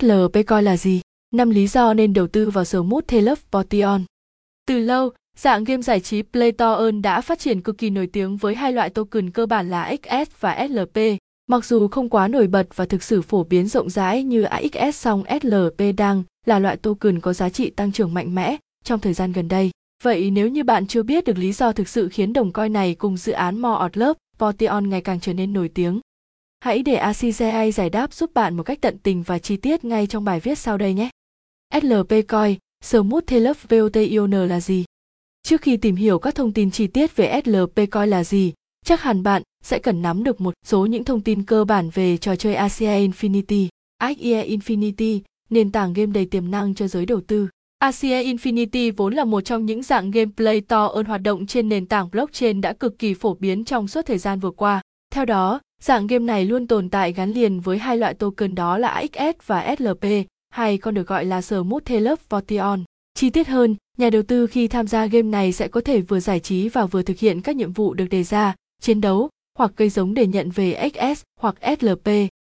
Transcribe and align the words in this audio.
SLP 0.00 0.46
coi 0.46 0.62
là 0.62 0.76
gì? 0.76 1.00
5 1.34 1.50
lý 1.50 1.66
do 1.66 1.94
nên 1.94 2.12
đầu 2.12 2.26
tư 2.26 2.50
vào 2.50 2.64
Smooth 2.64 3.06
Telep 3.06 3.38
Portion. 3.52 4.04
Từ 4.66 4.78
lâu, 4.78 5.10
dạng 5.36 5.64
game 5.64 5.82
giải 5.82 6.00
trí 6.00 6.22
Play 6.22 6.52
to 6.52 6.74
Earn 6.74 7.02
đã 7.02 7.20
phát 7.20 7.38
triển 7.38 7.60
cực 7.60 7.78
kỳ 7.78 7.90
nổi 7.90 8.06
tiếng 8.06 8.36
với 8.36 8.54
hai 8.54 8.72
loại 8.72 8.90
token 8.90 9.30
cơ 9.30 9.46
bản 9.46 9.70
là 9.70 9.94
XS 10.02 10.30
và 10.40 10.68
SLP. 10.68 10.98
Mặc 11.46 11.64
dù 11.64 11.88
không 11.88 12.08
quá 12.08 12.28
nổi 12.28 12.46
bật 12.46 12.76
và 12.76 12.84
thực 12.84 13.02
sự 13.02 13.22
phổ 13.22 13.44
biến 13.44 13.68
rộng 13.68 13.90
rãi 13.90 14.22
như 14.22 14.42
AXS 14.42 14.96
song 14.96 15.24
SLP 15.42 15.96
đang 15.96 16.22
là 16.46 16.58
loại 16.58 16.76
token 16.76 17.20
có 17.20 17.32
giá 17.32 17.48
trị 17.48 17.70
tăng 17.70 17.92
trưởng 17.92 18.14
mạnh 18.14 18.34
mẽ 18.34 18.56
trong 18.84 19.00
thời 19.00 19.12
gian 19.12 19.32
gần 19.32 19.48
đây. 19.48 19.70
Vậy 20.02 20.30
nếu 20.30 20.48
như 20.48 20.64
bạn 20.64 20.86
chưa 20.86 21.02
biết 21.02 21.24
được 21.24 21.38
lý 21.38 21.52
do 21.52 21.72
thực 21.72 21.88
sự 21.88 22.08
khiến 22.08 22.32
đồng 22.32 22.52
coin 22.52 22.72
này 22.72 22.94
cùng 22.94 23.16
dự 23.16 23.32
án 23.32 23.58
More 23.58 23.84
of 23.84 23.90
Love, 23.94 24.88
ngày 24.88 25.00
càng 25.00 25.20
trở 25.20 25.32
nên 25.32 25.52
nổi 25.52 25.68
tiếng, 25.68 26.00
hãy 26.62 26.82
để 26.82 26.94
ACGA 26.94 27.70
giải 27.74 27.90
đáp 27.90 28.14
giúp 28.14 28.34
bạn 28.34 28.56
một 28.56 28.62
cách 28.62 28.78
tận 28.80 28.98
tình 28.98 29.22
và 29.22 29.38
chi 29.38 29.56
tiết 29.56 29.84
ngay 29.84 30.06
trong 30.06 30.24
bài 30.24 30.40
viết 30.40 30.58
sau 30.58 30.78
đây 30.78 30.94
nhé. 30.94 31.10
SLP 31.82 32.28
Coin, 32.28 32.58
Smooth 32.84 33.26
Taylor 33.26 33.56
VOT 33.68 33.94
Ion 33.94 34.30
là 34.30 34.60
gì? 34.60 34.84
Trước 35.42 35.60
khi 35.60 35.76
tìm 35.76 35.96
hiểu 35.96 36.18
các 36.18 36.34
thông 36.34 36.52
tin 36.52 36.70
chi 36.70 36.86
tiết 36.86 37.16
về 37.16 37.40
SLP 37.44 37.90
Coin 37.90 38.10
là 38.10 38.24
gì, 38.24 38.52
chắc 38.84 39.02
hẳn 39.02 39.22
bạn 39.22 39.42
sẽ 39.64 39.78
cần 39.78 40.02
nắm 40.02 40.24
được 40.24 40.40
một 40.40 40.54
số 40.66 40.86
những 40.86 41.04
thông 41.04 41.20
tin 41.20 41.42
cơ 41.42 41.64
bản 41.64 41.90
về 41.90 42.16
trò 42.16 42.36
chơi 42.36 42.54
ACA 42.54 42.98
Infinity. 42.98 43.68
AXE 43.98 44.48
Infinity, 44.48 45.20
nền 45.50 45.72
tảng 45.72 45.92
game 45.92 46.12
đầy 46.12 46.26
tiềm 46.26 46.50
năng 46.50 46.74
cho 46.74 46.88
giới 46.88 47.06
đầu 47.06 47.20
tư. 47.20 47.48
ACA 47.78 48.22
Infinity 48.22 48.92
vốn 48.96 49.14
là 49.14 49.24
một 49.24 49.40
trong 49.40 49.66
những 49.66 49.82
dạng 49.82 50.10
gameplay 50.10 50.60
to 50.60 50.86
ơn 50.86 51.06
hoạt 51.06 51.22
động 51.22 51.46
trên 51.46 51.68
nền 51.68 51.86
tảng 51.86 52.10
blockchain 52.10 52.60
đã 52.60 52.72
cực 52.72 52.98
kỳ 52.98 53.14
phổ 53.14 53.34
biến 53.34 53.64
trong 53.64 53.88
suốt 53.88 54.06
thời 54.06 54.18
gian 54.18 54.40
vừa 54.40 54.50
qua. 54.50 54.80
Theo 55.10 55.24
đó, 55.24 55.60
dạng 55.82 56.06
game 56.06 56.24
này 56.24 56.44
luôn 56.44 56.66
tồn 56.66 56.88
tại 56.88 57.12
gắn 57.12 57.30
liền 57.30 57.60
với 57.60 57.78
hai 57.78 57.96
loại 57.96 58.14
token 58.14 58.54
đó 58.54 58.78
là 58.78 58.88
AXS 58.88 59.46
và 59.46 59.76
SLP, 59.78 60.04
hay 60.50 60.78
còn 60.78 60.94
được 60.94 61.06
gọi 61.06 61.24
là 61.24 61.42
Smooth 61.42 61.90
lớp 61.90 62.18
Potion. 62.28 62.84
Chi 63.14 63.30
tiết 63.30 63.48
hơn, 63.48 63.76
nhà 63.98 64.10
đầu 64.10 64.22
tư 64.22 64.46
khi 64.46 64.68
tham 64.68 64.86
gia 64.86 65.06
game 65.06 65.28
này 65.28 65.52
sẽ 65.52 65.68
có 65.68 65.80
thể 65.80 66.00
vừa 66.00 66.20
giải 66.20 66.40
trí 66.40 66.68
và 66.68 66.86
vừa 66.86 67.02
thực 67.02 67.18
hiện 67.18 67.40
các 67.40 67.56
nhiệm 67.56 67.72
vụ 67.72 67.94
được 67.94 68.06
đề 68.06 68.22
ra, 68.22 68.54
chiến 68.82 69.00
đấu, 69.00 69.28
hoặc 69.58 69.72
cây 69.76 69.88
giống 69.88 70.14
để 70.14 70.26
nhận 70.26 70.50
về 70.50 70.90
XS 70.92 71.22
hoặc 71.40 71.56
SLP. 71.80 72.08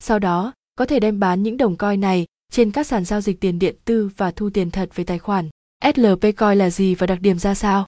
Sau 0.02 0.18
đó, 0.18 0.52
có 0.78 0.84
thể 0.84 1.00
đem 1.00 1.20
bán 1.20 1.42
những 1.42 1.56
đồng 1.56 1.76
coin 1.76 2.00
này 2.00 2.26
trên 2.52 2.70
các 2.70 2.86
sàn 2.86 3.04
giao 3.04 3.20
dịch 3.20 3.40
tiền 3.40 3.58
điện 3.58 3.76
tử 3.84 4.10
và 4.16 4.30
thu 4.30 4.50
tiền 4.50 4.70
thật 4.70 4.90
về 4.94 5.04
tài 5.04 5.18
khoản. 5.18 5.48
SLP 5.94 6.36
coin 6.36 6.58
là 6.58 6.70
gì 6.70 6.94
và 6.94 7.06
đặc 7.06 7.18
điểm 7.20 7.38
ra 7.38 7.54
sao? 7.54 7.86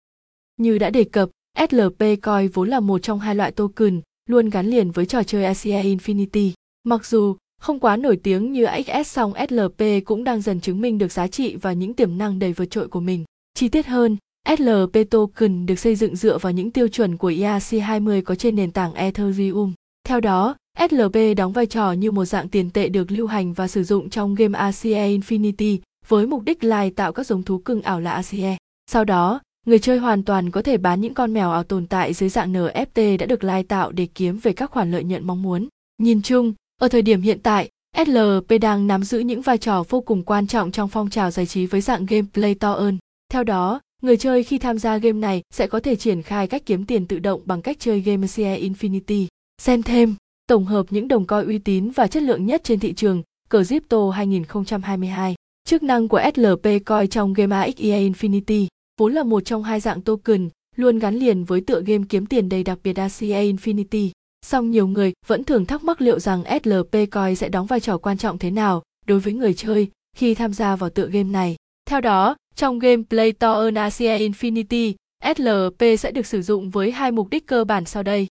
Như 0.56 0.78
đã 0.78 0.90
đề 0.90 1.04
cập, 1.04 1.28
SLP 1.70 2.00
coin 2.22 2.48
vốn 2.52 2.68
là 2.68 2.80
một 2.80 2.98
trong 2.98 3.20
hai 3.20 3.34
loại 3.34 3.52
token 3.52 4.00
luôn 4.26 4.50
gắn 4.50 4.66
liền 4.66 4.90
với 4.90 5.06
trò 5.06 5.22
chơi 5.22 5.44
Asia 5.44 5.82
Infinity. 5.82 6.50
Mặc 6.84 7.06
dù 7.06 7.36
không 7.60 7.80
quá 7.80 7.96
nổi 7.96 8.16
tiếng 8.16 8.52
như 8.52 8.66
XS 8.86 9.12
song 9.12 9.32
SLP 9.48 10.04
cũng 10.04 10.24
đang 10.24 10.40
dần 10.40 10.60
chứng 10.60 10.80
minh 10.80 10.98
được 10.98 11.12
giá 11.12 11.26
trị 11.26 11.56
và 11.56 11.72
những 11.72 11.94
tiềm 11.94 12.18
năng 12.18 12.38
đầy 12.38 12.52
vượt 12.52 12.70
trội 12.70 12.88
của 12.88 13.00
mình. 13.00 13.24
Chi 13.54 13.68
tiết 13.68 13.86
hơn, 13.86 14.16
SLP 14.58 15.10
token 15.10 15.66
được 15.66 15.78
xây 15.78 15.96
dựng 15.96 16.16
dựa 16.16 16.38
vào 16.38 16.52
những 16.52 16.70
tiêu 16.70 16.88
chuẩn 16.88 17.16
của 17.16 17.30
ERC20 17.30 18.22
có 18.22 18.34
trên 18.34 18.56
nền 18.56 18.70
tảng 18.70 18.94
Ethereum. 18.94 19.72
Theo 20.08 20.20
đó, 20.20 20.56
SLP 20.90 21.36
đóng 21.36 21.52
vai 21.52 21.66
trò 21.66 21.92
như 21.92 22.10
một 22.10 22.24
dạng 22.24 22.48
tiền 22.48 22.70
tệ 22.70 22.88
được 22.88 23.10
lưu 23.10 23.26
hành 23.26 23.52
và 23.52 23.68
sử 23.68 23.84
dụng 23.84 24.10
trong 24.10 24.34
game 24.34 24.58
ACE 24.58 25.08
Infinity 25.08 25.78
với 26.08 26.26
mục 26.26 26.42
đích 26.44 26.64
lai 26.64 26.90
tạo 26.90 27.12
các 27.12 27.26
giống 27.26 27.42
thú 27.42 27.58
cưng 27.58 27.82
ảo 27.82 28.00
là 28.00 28.12
ACE. 28.12 28.56
Sau 28.90 29.04
đó, 29.04 29.40
người 29.66 29.78
chơi 29.78 29.98
hoàn 29.98 30.22
toàn 30.22 30.50
có 30.50 30.62
thể 30.62 30.76
bán 30.76 31.00
những 31.00 31.14
con 31.14 31.32
mèo 31.32 31.50
ảo 31.50 31.64
tồn 31.64 31.86
tại 31.86 32.14
dưới 32.14 32.28
dạng 32.28 32.52
NFT 32.52 33.18
đã 33.18 33.26
được 33.26 33.44
lai 33.44 33.62
tạo 33.62 33.92
để 33.92 34.06
kiếm 34.14 34.38
về 34.42 34.52
các 34.52 34.70
khoản 34.70 34.90
lợi 34.90 35.04
nhuận 35.04 35.26
mong 35.26 35.42
muốn. 35.42 35.68
Nhìn 35.98 36.22
chung, 36.22 36.52
ở 36.80 36.88
thời 36.88 37.02
điểm 37.02 37.20
hiện 37.20 37.38
tại, 37.42 37.68
SLP 38.06 38.60
đang 38.60 38.86
nắm 38.86 39.02
giữ 39.02 39.18
những 39.18 39.42
vai 39.42 39.58
trò 39.58 39.84
vô 39.88 40.00
cùng 40.00 40.22
quan 40.22 40.46
trọng 40.46 40.72
trong 40.72 40.88
phong 40.88 41.10
trào 41.10 41.30
giải 41.30 41.46
trí 41.46 41.66
với 41.66 41.80
dạng 41.80 42.06
gameplay 42.06 42.54
to 42.54 42.72
earn. 42.72 42.98
Theo 43.32 43.44
đó, 43.44 43.80
người 44.02 44.16
chơi 44.16 44.42
khi 44.42 44.58
tham 44.58 44.78
gia 44.78 44.98
game 44.98 45.18
này 45.18 45.42
sẽ 45.54 45.66
có 45.66 45.80
thể 45.80 45.96
triển 45.96 46.22
khai 46.22 46.46
cách 46.46 46.62
kiếm 46.66 46.86
tiền 46.86 47.06
tự 47.06 47.18
động 47.18 47.40
bằng 47.44 47.62
cách 47.62 47.76
chơi 47.80 48.00
game 48.00 48.24
ACE 48.24 48.60
Infinity. 48.60 49.26
Xem 49.62 49.82
thêm 49.82 50.14
tổng 50.48 50.64
hợp 50.64 50.86
những 50.90 51.08
đồng 51.08 51.26
coi 51.26 51.44
uy 51.44 51.58
tín 51.58 51.90
và 51.90 52.06
chất 52.06 52.22
lượng 52.22 52.46
nhất 52.46 52.64
trên 52.64 52.80
thị 52.80 52.92
trường 52.92 53.22
Crypto 53.50 54.10
2022. 54.10 55.34
Chức 55.66 55.82
năng 55.82 56.08
của 56.08 56.20
SLP 56.34 56.84
coi 56.84 57.06
trong 57.06 57.32
game 57.32 57.56
AXEA 57.56 58.10
Infinity 58.10 58.66
vốn 58.98 59.12
là 59.12 59.22
một 59.22 59.40
trong 59.40 59.62
hai 59.62 59.80
dạng 59.80 60.02
token 60.02 60.48
luôn 60.76 60.98
gắn 60.98 61.14
liền 61.14 61.44
với 61.44 61.60
tựa 61.60 61.82
game 61.86 62.04
kiếm 62.08 62.26
tiền 62.26 62.48
đầy 62.48 62.64
đặc 62.64 62.78
biệt 62.82 62.96
ACA 62.96 63.40
Infinity. 63.42 64.10
Song 64.46 64.70
nhiều 64.70 64.86
người 64.86 65.12
vẫn 65.26 65.44
thường 65.44 65.66
thắc 65.66 65.84
mắc 65.84 66.00
liệu 66.00 66.18
rằng 66.18 66.42
SLP 66.64 67.10
Coin 67.10 67.36
sẽ 67.36 67.48
đóng 67.48 67.66
vai 67.66 67.80
trò 67.80 67.98
quan 67.98 68.18
trọng 68.18 68.38
thế 68.38 68.50
nào 68.50 68.82
đối 69.06 69.20
với 69.20 69.32
người 69.32 69.54
chơi 69.54 69.88
khi 70.16 70.34
tham 70.34 70.52
gia 70.52 70.76
vào 70.76 70.90
tựa 70.90 71.06
game 71.06 71.30
này. 71.30 71.56
Theo 71.88 72.00
đó, 72.00 72.36
trong 72.54 72.78
game 72.78 73.02
Play 73.10 73.32
to 73.32 73.62
Earn 73.62 73.74
ACA 73.74 74.18
Infinity, 74.18 74.92
SLP 75.36 75.98
sẽ 75.98 76.10
được 76.10 76.26
sử 76.26 76.42
dụng 76.42 76.70
với 76.70 76.90
hai 76.90 77.10
mục 77.10 77.30
đích 77.30 77.46
cơ 77.46 77.64
bản 77.64 77.84
sau 77.84 78.02
đây 78.02 78.26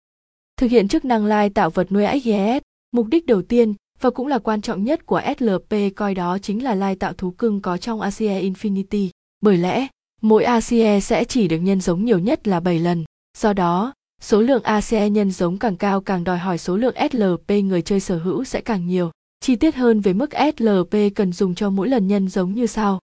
thực 0.57 0.71
hiện 0.71 0.87
chức 0.87 1.05
năng 1.05 1.25
lai 1.25 1.49
tạo 1.49 1.69
vật 1.69 1.91
nuôi 1.91 2.05
XGS. 2.21 2.63
Mục 2.91 3.07
đích 3.07 3.25
đầu 3.25 3.41
tiên 3.41 3.73
và 4.01 4.09
cũng 4.09 4.27
là 4.27 4.39
quan 4.39 4.61
trọng 4.61 4.83
nhất 4.83 5.05
của 5.05 5.21
SLP 5.37 5.95
coi 5.95 6.15
đó 6.15 6.37
chính 6.37 6.63
là 6.63 6.75
lai 6.75 6.95
tạo 6.95 7.13
thú 7.13 7.31
cưng 7.31 7.61
có 7.61 7.77
trong 7.77 8.01
ACA 8.01 8.39
Infinity. 8.41 9.09
Bởi 9.41 9.57
lẽ, 9.57 9.87
mỗi 10.25 10.43
ACE 10.43 10.99
sẽ 10.99 11.23
chỉ 11.23 11.47
được 11.47 11.57
nhân 11.57 11.81
giống 11.81 12.05
nhiều 12.05 12.19
nhất 12.19 12.47
là 12.47 12.59
7 12.59 12.79
lần. 12.79 13.03
Do 13.37 13.53
đó, 13.53 13.93
số 14.21 14.41
lượng 14.41 14.63
ACE 14.63 15.09
nhân 15.09 15.31
giống 15.31 15.57
càng 15.57 15.75
cao 15.75 16.01
càng 16.01 16.23
đòi 16.23 16.37
hỏi 16.37 16.57
số 16.57 16.77
lượng 16.77 16.95
SLP 17.11 17.49
người 17.49 17.81
chơi 17.81 17.99
sở 17.99 18.17
hữu 18.17 18.43
sẽ 18.43 18.61
càng 18.61 18.87
nhiều. 18.87 19.11
Chi 19.39 19.55
tiết 19.55 19.75
hơn 19.75 20.01
về 20.01 20.13
mức 20.13 20.29
SLP 20.57 21.15
cần 21.15 21.33
dùng 21.33 21.55
cho 21.55 21.69
mỗi 21.69 21.89
lần 21.89 22.07
nhân 22.07 22.29
giống 22.29 22.53
như 22.53 22.65
sau. 22.65 22.99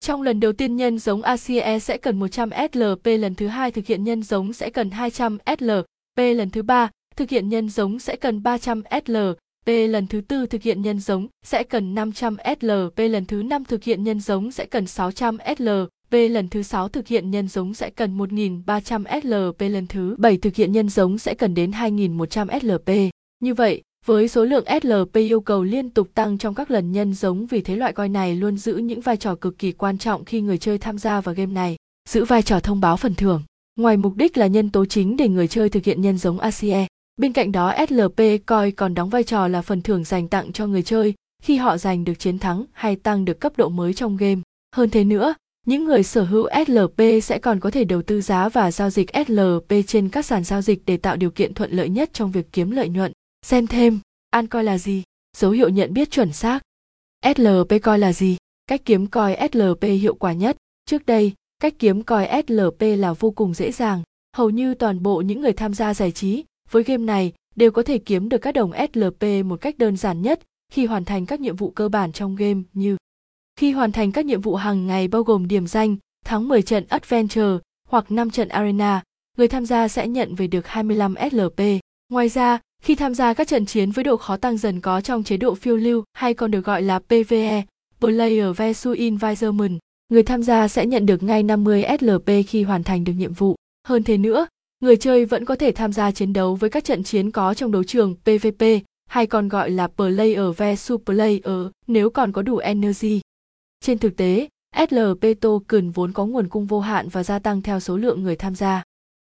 Trong 0.00 0.22
lần 0.22 0.40
đầu 0.40 0.52
tiên 0.52 0.76
nhân 0.76 0.98
giống 0.98 1.22
ACE 1.22 1.78
sẽ 1.78 1.96
cần 1.96 2.18
100 2.18 2.50
SLP, 2.72 3.06
lần 3.06 3.34
thứ 3.34 3.46
hai 3.46 3.70
thực 3.70 3.86
hiện 3.86 4.04
nhân 4.04 4.22
giống 4.22 4.52
sẽ 4.52 4.70
cần 4.70 4.90
200 4.90 5.38
SLP, 5.58 6.18
lần 6.36 6.50
thứ 6.50 6.62
ba 6.62 6.90
thực 7.16 7.30
hiện 7.30 7.48
nhân 7.48 7.68
giống 7.68 7.98
sẽ 7.98 8.16
cần 8.16 8.42
300 8.42 8.82
SLP, 9.06 9.66
lần 9.66 10.06
thứ 10.06 10.20
tư 10.20 10.46
thực 10.46 10.62
hiện 10.62 10.82
nhân 10.82 11.00
giống 11.00 11.26
sẽ 11.46 11.62
cần 11.62 11.94
500 11.94 12.36
SLP, 12.60 12.98
lần 12.98 13.24
thứ 13.24 13.42
năm 13.42 13.64
thực 13.64 13.84
hiện 13.84 14.04
nhân 14.04 14.20
giống 14.20 14.50
sẽ 14.50 14.66
cần 14.66 14.86
600 14.86 15.38
SLP. 15.58 15.88
V 16.10 16.16
lần 16.30 16.48
thứ 16.48 16.62
sáu 16.62 16.88
thực 16.88 17.06
hiện 17.06 17.30
nhân 17.30 17.48
giống 17.48 17.74
sẽ 17.74 17.90
cần 17.90 18.18
1300 18.18 19.04
SLP 19.22 19.60
lần 19.60 19.86
thứ 19.86 20.14
bảy 20.18 20.36
thực 20.36 20.54
hiện 20.54 20.72
nhân 20.72 20.88
giống 20.88 21.18
sẽ 21.18 21.34
cần 21.34 21.54
đến 21.54 21.72
2100 21.72 22.48
SLP. 22.62 22.90
Như 23.40 23.54
vậy, 23.54 23.82
với 24.06 24.28
số 24.28 24.44
lượng 24.44 24.64
SLP 24.82 25.14
yêu 25.14 25.40
cầu 25.40 25.64
liên 25.64 25.90
tục 25.90 26.08
tăng 26.14 26.38
trong 26.38 26.54
các 26.54 26.70
lần 26.70 26.92
nhân 26.92 27.14
giống 27.14 27.46
vì 27.46 27.60
thế 27.60 27.76
loại 27.76 27.92
coi 27.92 28.08
này 28.08 28.34
luôn 28.34 28.56
giữ 28.56 28.76
những 28.76 29.00
vai 29.00 29.16
trò 29.16 29.34
cực 29.34 29.58
kỳ 29.58 29.72
quan 29.72 29.98
trọng 29.98 30.24
khi 30.24 30.40
người 30.40 30.58
chơi 30.58 30.78
tham 30.78 30.98
gia 30.98 31.20
vào 31.20 31.34
game 31.34 31.52
này, 31.52 31.76
giữ 32.08 32.24
vai 32.24 32.42
trò 32.42 32.60
thông 32.60 32.80
báo 32.80 32.96
phần 32.96 33.14
thưởng. 33.14 33.42
Ngoài 33.76 33.96
mục 33.96 34.16
đích 34.16 34.36
là 34.36 34.46
nhân 34.46 34.70
tố 34.70 34.84
chính 34.84 35.16
để 35.16 35.28
người 35.28 35.48
chơi 35.48 35.68
thực 35.68 35.84
hiện 35.84 36.02
nhân 36.02 36.18
giống 36.18 36.38
ACE, 36.38 36.86
bên 37.16 37.32
cạnh 37.32 37.52
đó 37.52 37.74
SLP 37.88 38.22
coi 38.46 38.70
còn 38.70 38.94
đóng 38.94 39.08
vai 39.08 39.24
trò 39.24 39.48
là 39.48 39.62
phần 39.62 39.82
thưởng 39.82 40.04
dành 40.04 40.28
tặng 40.28 40.52
cho 40.52 40.66
người 40.66 40.82
chơi 40.82 41.14
khi 41.42 41.56
họ 41.56 41.78
giành 41.78 42.04
được 42.04 42.18
chiến 42.18 42.38
thắng 42.38 42.64
hay 42.72 42.96
tăng 42.96 43.24
được 43.24 43.40
cấp 43.40 43.52
độ 43.56 43.68
mới 43.68 43.94
trong 43.94 44.16
game. 44.16 44.40
Hơn 44.76 44.90
thế 44.90 45.04
nữa, 45.04 45.34
những 45.68 45.84
người 45.84 46.02
sở 46.02 46.24
hữu 46.24 46.48
SLP 46.66 47.22
sẽ 47.22 47.38
còn 47.38 47.60
có 47.60 47.70
thể 47.70 47.84
đầu 47.84 48.02
tư 48.02 48.20
giá 48.20 48.48
và 48.48 48.70
giao 48.70 48.90
dịch 48.90 49.10
SLP 49.26 49.86
trên 49.86 50.08
các 50.08 50.24
sàn 50.24 50.44
giao 50.44 50.62
dịch 50.62 50.82
để 50.86 50.96
tạo 50.96 51.16
điều 51.16 51.30
kiện 51.30 51.54
thuận 51.54 51.70
lợi 51.70 51.88
nhất 51.88 52.10
trong 52.12 52.32
việc 52.32 52.52
kiếm 52.52 52.70
lợi 52.70 52.88
nhuận. 52.88 53.12
Xem 53.46 53.66
thêm, 53.66 54.00
an 54.30 54.46
coi 54.46 54.64
là 54.64 54.78
gì? 54.78 55.02
Dấu 55.36 55.50
hiệu 55.50 55.68
nhận 55.68 55.94
biết 55.94 56.10
chuẩn 56.10 56.32
xác. 56.32 56.60
SLP 57.36 57.82
coi 57.82 57.98
là 57.98 58.12
gì? 58.12 58.36
Cách 58.66 58.82
kiếm 58.84 59.06
coi 59.06 59.48
SLP 59.52 59.82
hiệu 59.82 60.14
quả 60.14 60.32
nhất. 60.32 60.56
Trước 60.86 61.06
đây, 61.06 61.32
Cách 61.62 61.74
kiếm 61.78 62.02
coi 62.02 62.42
SLP 62.48 62.80
là 62.80 63.12
vô 63.12 63.30
cùng 63.30 63.54
dễ 63.54 63.72
dàng, 63.72 64.02
hầu 64.36 64.50
như 64.50 64.74
toàn 64.74 65.02
bộ 65.02 65.20
những 65.20 65.40
người 65.40 65.52
tham 65.52 65.74
gia 65.74 65.94
giải 65.94 66.10
trí 66.10 66.44
với 66.70 66.82
game 66.82 67.04
này 67.04 67.32
đều 67.56 67.70
có 67.70 67.82
thể 67.82 67.98
kiếm 67.98 68.28
được 68.28 68.38
các 68.38 68.52
đồng 68.52 68.72
SLP 68.92 69.44
một 69.44 69.60
cách 69.60 69.78
đơn 69.78 69.96
giản 69.96 70.22
nhất 70.22 70.40
khi 70.72 70.86
hoàn 70.86 71.04
thành 71.04 71.26
các 71.26 71.40
nhiệm 71.40 71.56
vụ 71.56 71.70
cơ 71.70 71.88
bản 71.88 72.12
trong 72.12 72.36
game 72.36 72.60
như 72.72 72.96
khi 73.58 73.72
hoàn 73.72 73.92
thành 73.92 74.12
các 74.12 74.26
nhiệm 74.26 74.40
vụ 74.40 74.54
hàng 74.54 74.86
ngày 74.86 75.08
bao 75.08 75.22
gồm 75.22 75.48
điểm 75.48 75.66
danh, 75.66 75.96
thắng 76.24 76.48
10 76.48 76.62
trận 76.62 76.84
Adventure 76.88 77.58
hoặc 77.88 78.10
5 78.10 78.30
trận 78.30 78.48
Arena, 78.48 79.02
người 79.36 79.48
tham 79.48 79.66
gia 79.66 79.88
sẽ 79.88 80.08
nhận 80.08 80.34
về 80.34 80.46
được 80.46 80.66
25 80.66 81.14
SLP. 81.30 81.60
Ngoài 82.08 82.28
ra, 82.28 82.58
khi 82.82 82.94
tham 82.94 83.14
gia 83.14 83.34
các 83.34 83.48
trận 83.48 83.66
chiến 83.66 83.90
với 83.90 84.04
độ 84.04 84.16
khó 84.16 84.36
tăng 84.36 84.56
dần 84.56 84.80
có 84.80 85.00
trong 85.00 85.24
chế 85.24 85.36
độ 85.36 85.54
phiêu 85.54 85.76
lưu 85.76 86.04
hay 86.12 86.34
còn 86.34 86.50
được 86.50 86.64
gọi 86.64 86.82
là 86.82 86.98
PvE, 86.98 87.64
Player 88.00 88.56
vs 88.56 88.86
Environment, 88.98 89.78
người 90.08 90.22
tham 90.22 90.42
gia 90.42 90.68
sẽ 90.68 90.86
nhận 90.86 91.06
được 91.06 91.22
ngay 91.22 91.42
50 91.42 91.84
SLP 92.00 92.30
khi 92.46 92.62
hoàn 92.62 92.82
thành 92.82 93.04
được 93.04 93.12
nhiệm 93.12 93.32
vụ. 93.32 93.56
Hơn 93.88 94.02
thế 94.02 94.18
nữa, 94.18 94.46
người 94.80 94.96
chơi 94.96 95.24
vẫn 95.24 95.44
có 95.44 95.54
thể 95.56 95.72
tham 95.72 95.92
gia 95.92 96.10
chiến 96.10 96.32
đấu 96.32 96.54
với 96.54 96.70
các 96.70 96.84
trận 96.84 97.04
chiến 97.04 97.30
có 97.30 97.54
trong 97.54 97.72
đấu 97.72 97.84
trường 97.84 98.14
PvP 98.14 98.62
hay 99.06 99.26
còn 99.26 99.48
gọi 99.48 99.70
là 99.70 99.88
Player 99.88 100.56
vs 100.56 100.92
Player 101.06 101.66
nếu 101.86 102.10
còn 102.10 102.32
có 102.32 102.42
đủ 102.42 102.56
energy. 102.56 103.20
Trên 103.80 103.98
thực 103.98 104.16
tế, 104.16 104.48
SLP 104.90 105.40
token 105.40 105.90
vốn 105.90 106.12
có 106.12 106.26
nguồn 106.26 106.48
cung 106.48 106.66
vô 106.66 106.80
hạn 106.80 107.08
và 107.08 107.24
gia 107.24 107.38
tăng 107.38 107.62
theo 107.62 107.80
số 107.80 107.96
lượng 107.96 108.22
người 108.22 108.36
tham 108.36 108.54
gia. 108.54 108.82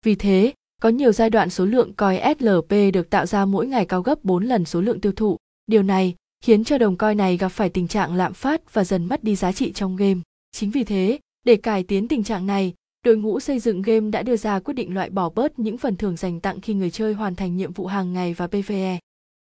Vì 0.04 0.14
thế, 0.14 0.52
có 0.82 0.88
nhiều 0.88 1.12
giai 1.12 1.30
đoạn 1.30 1.50
số 1.50 1.64
lượng 1.64 1.92
coin 1.94 2.20
SLP 2.38 2.70
được 2.92 3.10
tạo 3.10 3.26
ra 3.26 3.44
mỗi 3.44 3.66
ngày 3.66 3.86
cao 3.86 4.02
gấp 4.02 4.24
4 4.24 4.44
lần 4.44 4.64
số 4.64 4.80
lượng 4.80 5.00
tiêu 5.00 5.12
thụ. 5.12 5.36
Điều 5.66 5.82
này 5.82 6.14
khiến 6.44 6.64
cho 6.64 6.78
đồng 6.78 6.96
coin 6.96 7.16
này 7.16 7.36
gặp 7.36 7.48
phải 7.48 7.68
tình 7.68 7.88
trạng 7.88 8.14
lạm 8.14 8.34
phát 8.34 8.74
và 8.74 8.84
dần 8.84 9.04
mất 9.04 9.24
đi 9.24 9.36
giá 9.36 9.52
trị 9.52 9.72
trong 9.72 9.96
game. 9.96 10.20
Chính 10.52 10.70
vì 10.70 10.84
thế, 10.84 11.18
để 11.44 11.56
cải 11.56 11.82
tiến 11.82 12.08
tình 12.08 12.24
trạng 12.24 12.46
này, 12.46 12.74
đội 13.04 13.16
ngũ 13.16 13.40
xây 13.40 13.58
dựng 13.58 13.82
game 13.82 14.10
đã 14.10 14.22
đưa 14.22 14.36
ra 14.36 14.60
quyết 14.60 14.74
định 14.74 14.94
loại 14.94 15.10
bỏ 15.10 15.30
bớt 15.30 15.58
những 15.58 15.78
phần 15.78 15.96
thưởng 15.96 16.16
dành 16.16 16.40
tặng 16.40 16.60
khi 16.60 16.74
người 16.74 16.90
chơi 16.90 17.14
hoàn 17.14 17.34
thành 17.34 17.56
nhiệm 17.56 17.72
vụ 17.72 17.86
hàng 17.86 18.12
ngày 18.12 18.34
và 18.34 18.46
PvE. 18.46 18.98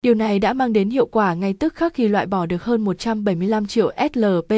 Điều 0.02 0.14
này 0.14 0.40
đã 0.40 0.54
mang 0.54 0.74
đến 0.74 0.90
hiệu 0.90 1.06
quả 1.06 1.34
ngay 1.34 1.54
tức 1.54 1.76
khắc 1.76 1.94
khi 1.94 2.08
loại 2.08 2.26
bỏ 2.26 2.46
được 2.46 2.64
hơn 2.64 2.82
175 2.82 3.68
triệu 3.68 3.92
SLP 4.14 4.52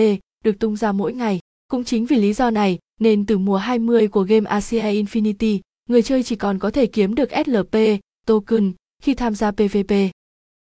được 0.43 0.59
tung 0.59 0.75
ra 0.75 0.91
mỗi 0.91 1.13
ngày. 1.13 1.39
Cũng 1.67 1.83
chính 1.83 2.05
vì 2.05 2.15
lý 2.15 2.33
do 2.33 2.49
này, 2.49 2.79
nên 2.99 3.25
từ 3.25 3.37
mùa 3.37 3.57
20 3.57 4.07
của 4.07 4.21
game 4.23 4.49
Asia 4.49 4.81
Infinity, 4.81 5.59
người 5.89 6.01
chơi 6.01 6.23
chỉ 6.23 6.35
còn 6.35 6.59
có 6.59 6.71
thể 6.71 6.85
kiếm 6.85 7.15
được 7.15 7.29
SLP, 7.45 7.77
token 8.25 8.71
khi 9.01 9.13
tham 9.13 9.35
gia 9.35 9.51
PvP. 9.51 9.93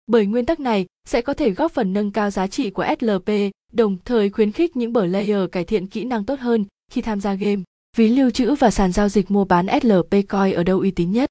Bởi 0.07 0.25
nguyên 0.25 0.45
tắc 0.45 0.59
này 0.59 0.85
sẽ 1.07 1.21
có 1.21 1.33
thể 1.33 1.49
góp 1.49 1.71
phần 1.71 1.93
nâng 1.93 2.11
cao 2.11 2.29
giá 2.29 2.47
trị 2.47 2.69
của 2.69 2.85
SLP, 2.99 3.29
đồng 3.71 3.97
thời 4.05 4.29
khuyến 4.29 4.51
khích 4.51 4.75
những 4.75 4.93
player 4.93 5.49
cải 5.51 5.63
thiện 5.63 5.87
kỹ 5.87 6.03
năng 6.03 6.25
tốt 6.25 6.39
hơn 6.39 6.65
khi 6.91 7.01
tham 7.01 7.21
gia 7.21 7.33
game. 7.33 7.61
Ví 7.97 8.09
lưu 8.09 8.29
trữ 8.29 8.55
và 8.55 8.71
sàn 8.71 8.91
giao 8.91 9.09
dịch 9.09 9.31
mua 9.31 9.45
bán 9.45 9.67
SLP 9.81 10.11
coin 10.29 10.53
ở 10.53 10.63
đâu 10.63 10.79
uy 10.79 10.91
tín 10.91 11.11
nhất? 11.11 11.29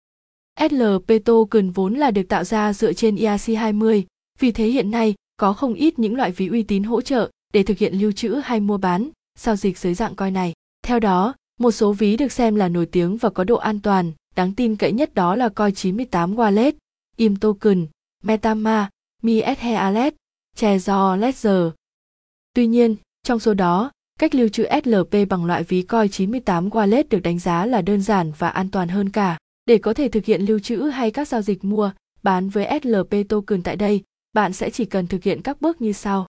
SLP 0.58 1.24
token 1.24 1.70
vốn 1.70 1.94
là 1.94 2.10
được 2.10 2.28
tạo 2.28 2.44
ra 2.44 2.72
dựa 2.72 2.92
trên 2.92 3.16
ERC20, 3.16 4.02
vì 4.38 4.52
thế 4.52 4.66
hiện 4.66 4.90
nay 4.90 5.14
có 5.36 5.52
không 5.52 5.74
ít 5.74 5.98
những 5.98 6.16
loại 6.16 6.30
ví 6.30 6.46
uy 6.46 6.62
tín 6.62 6.82
hỗ 6.82 7.00
trợ 7.00 7.30
để 7.52 7.62
thực 7.62 7.78
hiện 7.78 7.94
lưu 7.94 8.12
trữ 8.12 8.34
hay 8.44 8.60
mua 8.60 8.78
bán, 8.78 9.10
giao 9.38 9.56
dịch 9.56 9.78
dưới 9.78 9.94
dạng 9.94 10.16
coin 10.16 10.34
này. 10.34 10.52
Theo 10.84 11.00
đó, 11.00 11.34
một 11.60 11.70
số 11.70 11.92
ví 11.92 12.16
được 12.16 12.32
xem 12.32 12.54
là 12.54 12.68
nổi 12.68 12.86
tiếng 12.86 13.16
và 13.16 13.30
có 13.30 13.44
độ 13.44 13.56
an 13.56 13.80
toàn, 13.80 14.12
đáng 14.36 14.54
tin 14.54 14.76
cậy 14.76 14.92
nhất 14.92 15.14
đó 15.14 15.36
là 15.36 15.48
Coin 15.48 15.74
98 15.74 16.36
Wallet, 16.36 16.72
Im 17.16 17.36
Token, 17.36 17.86
Metamask, 18.24 18.90
Mi 19.22 19.40
Ether 19.40 20.14
Trezor 20.56 21.16
Ledger. 21.16 21.72
Tuy 22.54 22.66
nhiên, 22.66 22.96
trong 23.22 23.38
số 23.38 23.54
đó, 23.54 23.90
cách 24.18 24.34
lưu 24.34 24.48
trữ 24.48 24.66
SLP 24.84 25.28
bằng 25.28 25.44
loại 25.44 25.62
ví 25.62 25.82
Coin 25.82 26.08
98 26.08 26.68
Wallet 26.68 27.04
được 27.10 27.20
đánh 27.20 27.38
giá 27.38 27.66
là 27.66 27.82
đơn 27.82 28.02
giản 28.02 28.32
và 28.38 28.48
an 28.48 28.70
toàn 28.70 28.88
hơn 28.88 29.10
cả. 29.10 29.38
Để 29.68 29.78
có 29.78 29.94
thể 29.94 30.08
thực 30.08 30.24
hiện 30.24 30.42
lưu 30.42 30.58
trữ 30.58 30.76
hay 30.76 31.10
các 31.10 31.28
giao 31.28 31.42
dịch 31.42 31.64
mua, 31.64 31.90
bán 32.22 32.48
với 32.48 32.80
SLP 32.82 33.28
token 33.28 33.62
tại 33.62 33.76
đây, 33.76 34.02
bạn 34.32 34.52
sẽ 34.52 34.70
chỉ 34.70 34.84
cần 34.84 35.06
thực 35.06 35.22
hiện 35.22 35.42
các 35.42 35.60
bước 35.60 35.80
như 35.80 35.92
sau. 35.92 36.26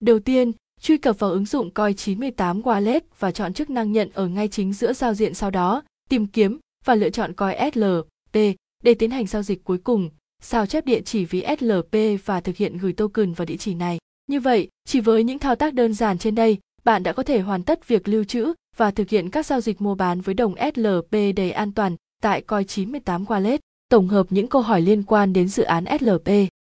Đầu 0.00 0.18
tiên, 0.18 0.52
truy 0.80 0.96
cập 0.96 1.18
vào 1.18 1.30
ứng 1.30 1.46
dụng 1.46 1.70
Coin 1.70 1.96
98 1.96 2.62
Wallet 2.62 3.00
và 3.18 3.30
chọn 3.30 3.52
chức 3.52 3.70
năng 3.70 3.92
nhận 3.92 4.10
ở 4.14 4.28
ngay 4.28 4.48
chính 4.48 4.72
giữa 4.72 4.92
giao 4.92 5.14
diện 5.14 5.34
sau 5.34 5.50
đó, 5.50 5.82
tìm 6.08 6.26
kiếm 6.26 6.58
và 6.84 6.94
lựa 6.94 7.10
chọn 7.10 7.32
Coin 7.32 7.72
SLP 7.74 8.56
để 8.82 8.94
tiến 8.94 9.10
hành 9.10 9.26
giao 9.26 9.42
dịch 9.42 9.64
cuối 9.64 9.78
cùng, 9.78 10.10
sao 10.42 10.66
chép 10.66 10.86
địa 10.86 11.00
chỉ 11.00 11.24
ví 11.24 11.44
SLP 11.60 12.24
và 12.24 12.40
thực 12.40 12.56
hiện 12.56 12.78
gửi 12.78 12.92
token 12.92 13.32
vào 13.32 13.46
địa 13.46 13.56
chỉ 13.56 13.74
này. 13.74 13.98
Như 14.26 14.40
vậy, 14.40 14.68
chỉ 14.84 15.00
với 15.00 15.24
những 15.24 15.38
thao 15.38 15.56
tác 15.56 15.74
đơn 15.74 15.94
giản 15.94 16.18
trên 16.18 16.34
đây, 16.34 16.58
bạn 16.84 17.02
đã 17.02 17.12
có 17.12 17.22
thể 17.22 17.40
hoàn 17.40 17.62
tất 17.62 17.88
việc 17.88 18.08
lưu 18.08 18.24
trữ 18.24 18.52
và 18.76 18.90
thực 18.90 19.08
hiện 19.08 19.30
các 19.30 19.46
giao 19.46 19.60
dịch 19.60 19.80
mua 19.80 19.94
bán 19.94 20.20
với 20.20 20.34
đồng 20.34 20.54
SLP 20.74 21.12
đầy 21.36 21.50
an 21.50 21.72
toàn 21.72 21.96
tại 22.22 22.40
coi 22.40 22.64
98 22.64 23.24
Wallet. 23.24 23.58
Tổng 23.88 24.08
hợp 24.08 24.26
những 24.30 24.46
câu 24.46 24.62
hỏi 24.62 24.80
liên 24.80 25.02
quan 25.02 25.32
đến 25.32 25.48
dự 25.48 25.62
án 25.62 25.84
SLP. 26.00 26.28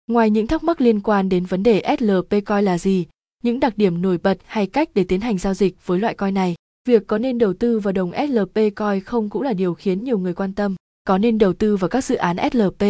Ngoài 0.07 0.29
những 0.29 0.47
thắc 0.47 0.63
mắc 0.63 0.81
liên 0.81 1.01
quan 1.01 1.29
đến 1.29 1.45
vấn 1.45 1.63
đề 1.63 1.95
SLP 1.99 2.45
coi 2.45 2.63
là 2.63 2.77
gì, 2.77 3.05
những 3.43 3.59
đặc 3.59 3.77
điểm 3.77 4.01
nổi 4.01 4.17
bật 4.17 4.37
hay 4.45 4.67
cách 4.67 4.89
để 4.93 5.03
tiến 5.03 5.21
hành 5.21 5.37
giao 5.37 5.53
dịch 5.53 5.75
với 5.85 5.99
loại 5.99 6.13
coi 6.13 6.31
này. 6.31 6.55
Việc 6.87 7.07
có 7.07 7.17
nên 7.17 7.37
đầu 7.37 7.53
tư 7.53 7.79
vào 7.79 7.91
đồng 7.91 8.11
SLP 8.27 8.75
coi 8.75 8.99
không 8.99 9.29
cũng 9.29 9.41
là 9.41 9.53
điều 9.53 9.73
khiến 9.73 10.03
nhiều 10.03 10.17
người 10.17 10.33
quan 10.33 10.53
tâm. 10.53 10.75
Có 11.07 11.17
nên 11.17 11.37
đầu 11.37 11.53
tư 11.53 11.77
vào 11.77 11.89
các 11.89 12.03
dự 12.03 12.15
án 12.15 12.37
SLP? 12.51 12.83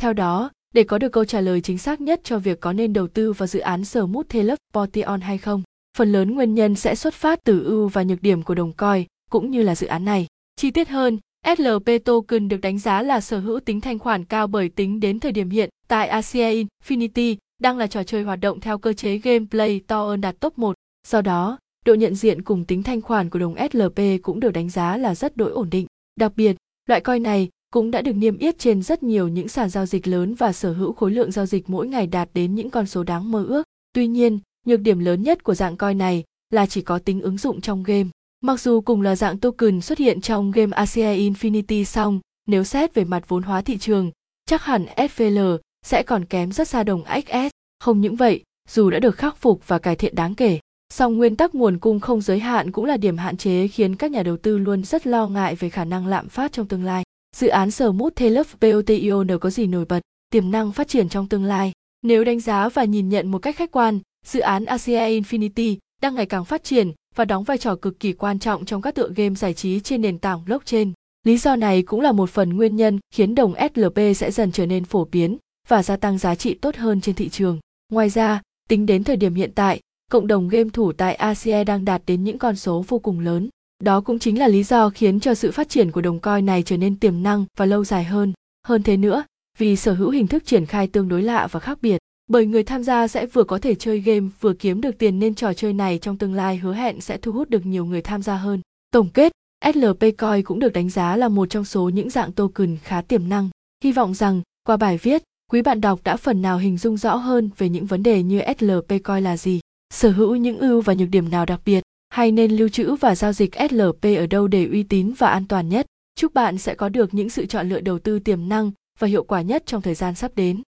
Theo 0.00 0.12
đó, 0.12 0.50
để 0.74 0.82
có 0.82 0.98
được 0.98 1.12
câu 1.12 1.24
trả 1.24 1.40
lời 1.40 1.60
chính 1.60 1.78
xác 1.78 2.00
nhất 2.00 2.20
cho 2.24 2.38
việc 2.38 2.60
có 2.60 2.72
nên 2.72 2.92
đầu 2.92 3.08
tư 3.08 3.32
vào 3.32 3.46
dự 3.46 3.60
án 3.60 3.84
Smooth 3.84 4.28
Telep 4.28 4.58
Portion 4.74 5.20
hay 5.20 5.38
không, 5.38 5.62
phần 5.98 6.12
lớn 6.12 6.34
nguyên 6.34 6.54
nhân 6.54 6.74
sẽ 6.74 6.94
xuất 6.94 7.14
phát 7.14 7.44
từ 7.44 7.64
ưu 7.64 7.88
và 7.88 8.02
nhược 8.02 8.22
điểm 8.22 8.42
của 8.42 8.54
đồng 8.54 8.72
coi 8.72 9.06
cũng 9.30 9.50
như 9.50 9.62
là 9.62 9.74
dự 9.74 9.86
án 9.86 10.04
này. 10.04 10.26
Chi 10.56 10.70
tiết 10.70 10.88
hơn, 10.88 11.18
SLP 11.54 12.04
token 12.04 12.48
được 12.48 12.60
đánh 12.60 12.78
giá 12.78 13.02
là 13.02 13.20
sở 13.20 13.38
hữu 13.38 13.60
tính 13.60 13.80
thanh 13.80 13.98
khoản 13.98 14.24
cao 14.24 14.46
bởi 14.46 14.68
tính 14.68 15.00
đến 15.00 15.20
thời 15.20 15.32
điểm 15.32 15.50
hiện 15.50 15.70
tại 15.88 16.08
Asia 16.08 16.64
Infinity 16.64 17.36
đang 17.62 17.78
là 17.78 17.86
trò 17.86 18.02
chơi 18.02 18.22
hoạt 18.22 18.40
động 18.40 18.60
theo 18.60 18.78
cơ 18.78 18.92
chế 18.92 19.18
gameplay 19.18 19.80
to 19.86 20.06
hơn 20.06 20.20
đạt 20.20 20.40
top 20.40 20.58
1. 20.58 20.74
Do 21.08 21.20
đó, 21.20 21.58
độ 21.84 21.94
nhận 21.94 22.14
diện 22.14 22.42
cùng 22.42 22.64
tính 22.64 22.82
thanh 22.82 23.02
khoản 23.02 23.30
của 23.30 23.38
đồng 23.38 23.54
SLP 23.72 24.00
cũng 24.22 24.40
được 24.40 24.52
đánh 24.52 24.70
giá 24.70 24.96
là 24.96 25.14
rất 25.14 25.36
đối 25.36 25.50
ổn 25.50 25.70
định. 25.70 25.86
Đặc 26.20 26.32
biệt, 26.36 26.56
loại 26.88 27.00
coin 27.00 27.22
này 27.22 27.48
cũng 27.72 27.90
đã 27.90 28.02
được 28.02 28.12
niêm 28.12 28.38
yết 28.38 28.58
trên 28.58 28.82
rất 28.82 29.02
nhiều 29.02 29.28
những 29.28 29.48
sàn 29.48 29.68
giao 29.68 29.86
dịch 29.86 30.08
lớn 30.08 30.34
và 30.34 30.52
sở 30.52 30.72
hữu 30.72 30.92
khối 30.92 31.10
lượng 31.10 31.32
giao 31.32 31.46
dịch 31.46 31.70
mỗi 31.70 31.88
ngày 31.88 32.06
đạt 32.06 32.28
đến 32.34 32.54
những 32.54 32.70
con 32.70 32.86
số 32.86 33.02
đáng 33.02 33.30
mơ 33.30 33.44
ước. 33.48 33.62
Tuy 33.92 34.06
nhiên, 34.06 34.38
nhược 34.66 34.80
điểm 34.80 34.98
lớn 34.98 35.22
nhất 35.22 35.44
của 35.44 35.54
dạng 35.54 35.76
coin 35.76 35.98
này 35.98 36.24
là 36.50 36.66
chỉ 36.66 36.82
có 36.82 36.98
tính 36.98 37.20
ứng 37.20 37.38
dụng 37.38 37.60
trong 37.60 37.82
game. 37.82 38.08
Mặc 38.40 38.60
dù 38.60 38.80
cùng 38.80 39.02
là 39.02 39.16
dạng 39.16 39.38
token 39.38 39.80
xuất 39.80 39.98
hiện 39.98 40.20
trong 40.20 40.50
game 40.50 40.76
Asia 40.76 41.16
Infinity 41.16 41.84
song, 41.84 42.20
nếu 42.46 42.64
xét 42.64 42.94
về 42.94 43.04
mặt 43.04 43.28
vốn 43.28 43.42
hóa 43.42 43.62
thị 43.62 43.78
trường, 43.78 44.10
chắc 44.46 44.62
hẳn 44.62 44.86
SVL 45.10 45.38
sẽ 45.86 46.02
còn 46.02 46.24
kém 46.24 46.52
rất 46.52 46.68
xa 46.68 46.82
đồng 46.82 47.04
XS. 47.04 47.50
Không 47.80 48.00
những 48.00 48.16
vậy, 48.16 48.42
dù 48.68 48.90
đã 48.90 48.98
được 48.98 49.16
khắc 49.16 49.36
phục 49.36 49.68
và 49.68 49.78
cải 49.78 49.96
thiện 49.96 50.14
đáng 50.14 50.34
kể, 50.34 50.58
song 50.92 51.16
nguyên 51.16 51.36
tắc 51.36 51.54
nguồn 51.54 51.78
cung 51.78 52.00
không 52.00 52.20
giới 52.20 52.38
hạn 52.38 52.72
cũng 52.72 52.84
là 52.84 52.96
điểm 52.96 53.18
hạn 53.18 53.36
chế 53.36 53.68
khiến 53.68 53.96
các 53.96 54.10
nhà 54.10 54.22
đầu 54.22 54.36
tư 54.36 54.58
luôn 54.58 54.84
rất 54.84 55.06
lo 55.06 55.26
ngại 55.28 55.54
về 55.54 55.70
khả 55.70 55.84
năng 55.84 56.06
lạm 56.06 56.28
phát 56.28 56.52
trong 56.52 56.66
tương 56.66 56.84
lai. 56.84 57.04
Dự 57.36 57.48
án 57.48 57.70
Smooth 57.70 58.12
Telef 58.16 58.44
BOTION 58.60 59.38
có 59.38 59.50
gì 59.50 59.66
nổi 59.66 59.84
bật, 59.84 60.00
tiềm 60.30 60.50
năng 60.50 60.72
phát 60.72 60.88
triển 60.88 61.08
trong 61.08 61.28
tương 61.28 61.44
lai. 61.44 61.72
Nếu 62.02 62.24
đánh 62.24 62.40
giá 62.40 62.68
và 62.68 62.84
nhìn 62.84 63.08
nhận 63.08 63.30
một 63.30 63.38
cách 63.38 63.56
khách 63.56 63.70
quan, 63.70 64.00
dự 64.26 64.40
án 64.40 64.64
Asia 64.64 65.20
Infinity 65.20 65.76
đang 66.02 66.14
ngày 66.14 66.26
càng 66.26 66.44
phát 66.44 66.64
triển 66.64 66.92
và 67.16 67.24
đóng 67.24 67.44
vai 67.44 67.58
trò 67.58 67.76
cực 67.76 68.00
kỳ 68.00 68.12
quan 68.12 68.38
trọng 68.38 68.64
trong 68.64 68.82
các 68.82 68.94
tựa 68.94 69.08
game 69.16 69.34
giải 69.34 69.54
trí 69.54 69.80
trên 69.80 70.00
nền 70.00 70.18
tảng 70.18 70.44
blockchain. 70.44 70.92
Lý 71.24 71.38
do 71.38 71.56
này 71.56 71.82
cũng 71.82 72.00
là 72.00 72.12
một 72.12 72.30
phần 72.30 72.56
nguyên 72.56 72.76
nhân 72.76 72.98
khiến 73.14 73.34
đồng 73.34 73.54
SLP 73.74 74.16
sẽ 74.16 74.30
dần 74.30 74.52
trở 74.52 74.66
nên 74.66 74.84
phổ 74.84 75.04
biến 75.04 75.38
và 75.68 75.82
gia 75.82 75.96
tăng 75.96 76.18
giá 76.18 76.34
trị 76.34 76.54
tốt 76.54 76.76
hơn 76.76 77.00
trên 77.00 77.14
thị 77.14 77.28
trường. 77.28 77.60
Ngoài 77.92 78.08
ra, 78.08 78.42
tính 78.68 78.86
đến 78.86 79.04
thời 79.04 79.16
điểm 79.16 79.34
hiện 79.34 79.52
tại, 79.54 79.80
cộng 80.10 80.26
đồng 80.26 80.48
game 80.48 80.70
thủ 80.72 80.92
tại 80.92 81.14
ASEAN 81.14 81.66
đang 81.66 81.84
đạt 81.84 82.02
đến 82.06 82.24
những 82.24 82.38
con 82.38 82.56
số 82.56 82.84
vô 82.88 82.98
cùng 82.98 83.20
lớn. 83.20 83.48
Đó 83.84 84.00
cũng 84.00 84.18
chính 84.18 84.38
là 84.38 84.48
lý 84.48 84.62
do 84.62 84.90
khiến 84.90 85.20
cho 85.20 85.34
sự 85.34 85.50
phát 85.50 85.68
triển 85.68 85.90
của 85.90 86.00
đồng 86.00 86.20
coin 86.20 86.46
này 86.46 86.62
trở 86.62 86.76
nên 86.76 86.98
tiềm 86.98 87.22
năng 87.22 87.44
và 87.56 87.66
lâu 87.66 87.84
dài 87.84 88.04
hơn. 88.04 88.32
Hơn 88.66 88.82
thế 88.82 88.96
nữa, 88.96 89.24
vì 89.58 89.76
sở 89.76 89.92
hữu 89.92 90.10
hình 90.10 90.26
thức 90.26 90.46
triển 90.46 90.66
khai 90.66 90.86
tương 90.86 91.08
đối 91.08 91.22
lạ 91.22 91.48
và 91.50 91.60
khác 91.60 91.78
biệt, 91.82 91.98
bởi 92.26 92.46
người 92.46 92.62
tham 92.62 92.82
gia 92.82 93.08
sẽ 93.08 93.26
vừa 93.26 93.44
có 93.44 93.58
thể 93.58 93.74
chơi 93.74 94.00
game 94.00 94.28
vừa 94.40 94.52
kiếm 94.54 94.80
được 94.80 94.98
tiền 94.98 95.18
nên 95.18 95.34
trò 95.34 95.52
chơi 95.52 95.72
này 95.72 95.98
trong 95.98 96.18
tương 96.18 96.34
lai 96.34 96.56
hứa 96.56 96.74
hẹn 96.74 97.00
sẽ 97.00 97.16
thu 97.16 97.32
hút 97.32 97.50
được 97.50 97.66
nhiều 97.66 97.84
người 97.84 98.02
tham 98.02 98.22
gia 98.22 98.36
hơn. 98.36 98.60
Tổng 98.90 99.08
kết, 99.14 99.32
SLP 99.64 100.00
Coin 100.18 100.42
cũng 100.44 100.58
được 100.58 100.72
đánh 100.72 100.90
giá 100.90 101.16
là 101.16 101.28
một 101.28 101.50
trong 101.50 101.64
số 101.64 101.88
những 101.88 102.10
dạng 102.10 102.32
token 102.32 102.76
khá 102.82 103.02
tiềm 103.02 103.28
năng. 103.28 103.48
Hy 103.84 103.92
vọng 103.92 104.14
rằng, 104.14 104.42
qua 104.64 104.76
bài 104.76 104.98
viết, 104.98 105.22
quý 105.52 105.62
bạn 105.62 105.80
đọc 105.80 106.00
đã 106.04 106.16
phần 106.16 106.42
nào 106.42 106.58
hình 106.58 106.78
dung 106.78 106.96
rõ 106.96 107.14
hơn 107.16 107.50
về 107.58 107.68
những 107.68 107.86
vấn 107.86 108.02
đề 108.02 108.22
như 108.22 108.40
SLP 108.58 109.04
Coin 109.04 109.24
là 109.24 109.36
gì, 109.36 109.60
sở 109.94 110.10
hữu 110.10 110.36
những 110.36 110.58
ưu 110.58 110.80
và 110.80 110.94
nhược 110.94 111.08
điểm 111.08 111.30
nào 111.30 111.46
đặc 111.46 111.60
biệt, 111.64 111.82
hay 112.08 112.32
nên 112.32 112.50
lưu 112.50 112.68
trữ 112.68 112.94
và 112.94 113.14
giao 113.14 113.32
dịch 113.32 113.54
SLP 113.70 114.02
ở 114.18 114.26
đâu 114.26 114.48
để 114.48 114.68
uy 114.72 114.82
tín 114.82 115.12
và 115.18 115.28
an 115.28 115.44
toàn 115.48 115.68
nhất. 115.68 115.86
Chúc 116.18 116.34
bạn 116.34 116.58
sẽ 116.58 116.74
có 116.74 116.88
được 116.88 117.14
những 117.14 117.30
sự 117.30 117.46
chọn 117.46 117.68
lựa 117.68 117.80
đầu 117.80 117.98
tư 117.98 118.18
tiềm 118.18 118.48
năng 118.48 118.70
và 118.98 119.08
hiệu 119.08 119.24
quả 119.24 119.42
nhất 119.42 119.62
trong 119.66 119.82
thời 119.82 119.94
gian 119.94 120.14
sắp 120.14 120.32
đến. 120.34 120.62